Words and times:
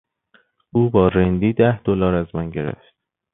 او 0.73 0.89
با 0.89 1.07
رندی 1.07 1.53
ده 1.53 1.81
دلار 1.83 2.15
از 2.15 2.25
من 2.35 2.49
گرفت. 2.49 2.93